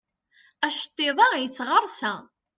[0.67, 2.13] Aceṭṭiḍ-a yettɣersa.